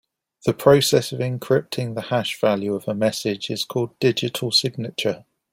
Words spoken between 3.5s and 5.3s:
is called digital signature.